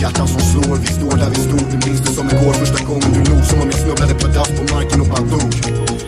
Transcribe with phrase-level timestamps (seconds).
[0.00, 3.12] Hjärtan som slår, vi står där vi stod Du minns det som igår, första gången.
[3.12, 6.07] Du log Som om vi snubblade på dass på marken och bara dog.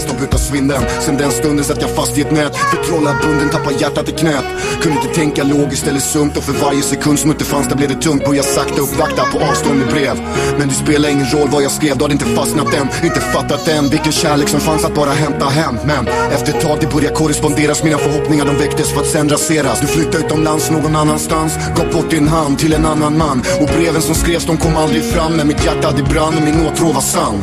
[0.00, 2.56] Svimma på en utav svinden Sen den stunden satt jag fast i ett nät.
[2.56, 4.44] Förtrollad bunden, tappade hjärtat i knät.
[4.82, 6.36] Kunde inte tänka logiskt eller sunt.
[6.36, 8.24] Och för varje sekund som inte fanns där blev det tungt.
[8.24, 10.16] Började sakta uppvakta på avstånd med brev.
[10.58, 12.88] Men det spelar ingen roll vad jag skrev, då hade inte fastnat än.
[13.04, 15.74] Inte fattat än vilken kärlek som fanns att bara hämta hem.
[15.84, 17.84] Men efter ett tag det började korresponderas.
[17.84, 19.80] Mina förhoppningar de väcktes för att sen raseras.
[19.80, 21.52] Du flyttade utomlands någon annanstans.
[21.76, 23.42] Gav bort din hand till en annan man.
[23.60, 25.32] Och breven som skrevs de kom aldrig fram.
[25.32, 27.42] Men mitt hjärta det brann och min åtrå var sann.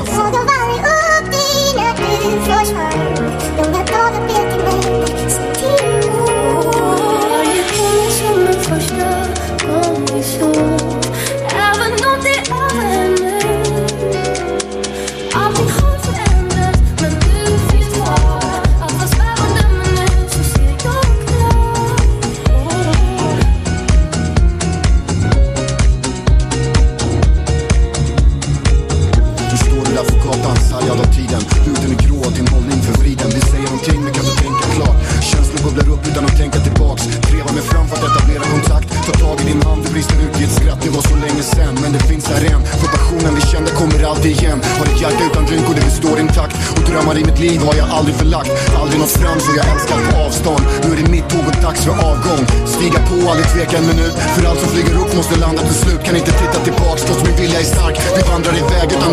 [36.18, 37.04] Utan att tänka tillbaks.
[37.30, 38.88] Trevar mig fram för att etablera kontakt.
[39.08, 40.80] Ta tag i din hand, du brister ut i ett skratt.
[40.86, 42.62] Det var så länge sen, men det finns här än.
[42.82, 44.60] För passionen vi kände kommer alltid igen.
[44.80, 46.56] Har ett hjärta utan drink och det består intakt.
[46.78, 48.52] Och drömmar i mitt liv har jag aldrig förlagt.
[48.82, 50.64] Aldrig nått fram så jag älskar på avstånd.
[50.84, 52.44] Nu är det mitt tåg och dags för avgång.
[52.76, 54.16] Stiga på, aldrig tveka en minut.
[54.36, 56.02] För allt som flyger upp måste landa till slut.
[56.08, 57.96] Kan inte titta tillbaks trots min vilja är stark.
[58.18, 59.12] Vi vandrar iväg utan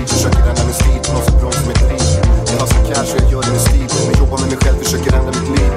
[0.00, 2.02] med Försöker ändra min stil på något så bra som ett driv
[2.58, 3.88] Jag så cash och jag gör det med stil.
[4.06, 5.72] Men jobbar med mig själv, försöker ändra mitt liv.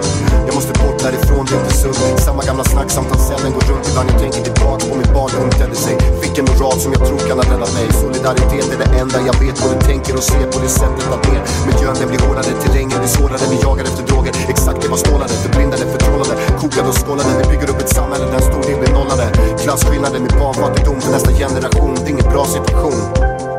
[0.48, 2.20] Jag måste bort därifrån, det är inte sunt.
[2.28, 3.86] Samma gamla snack, samtalscellen går runt.
[3.90, 5.96] Ibland jag tänker tillbaks på min barndom tedde sig.
[6.22, 7.86] Fick en moral som jag tror kan ha räddat mig.
[8.04, 9.56] Solidaritet är det enda jag vet.
[9.64, 11.42] Både tänker och ser på det sättet att mer.
[11.68, 15.34] Miljön den blir hårdare, terrängen blir svårare Vi jagar efter droger, exakt det var stålade
[15.44, 18.94] Förblindade, förtrollade, kokade och skålade Vi bygger upp ett samhälle där en stor del blir
[18.98, 19.26] nollade.
[19.64, 21.96] Klasskillnader med barnfattigdom för nästa generation.
[21.96, 23.53] Det är ingen bra situation.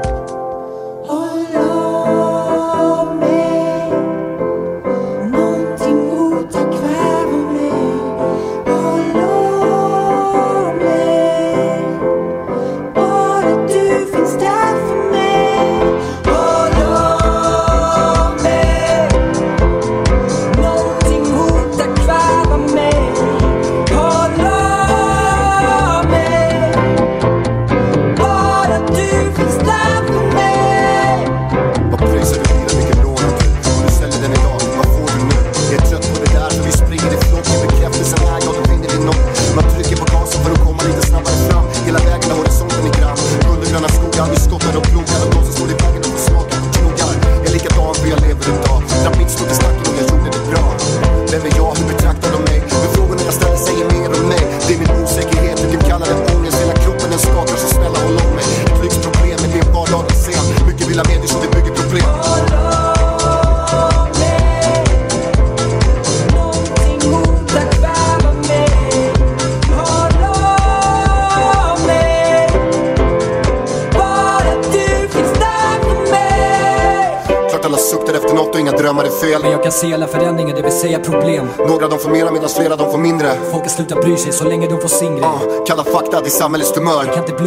[77.64, 79.42] Alla suktar efter något och inga drömmar är fel.
[79.42, 81.48] Men jag kan se alla förändringar, det vill säga problem.
[81.58, 83.28] Några de får mera medan flera de får mindre.
[83.50, 86.26] Folk har slutat bry sig så länge de får sin grej uh, Kalla fakta, det
[86.26, 87.04] är samhällets tumör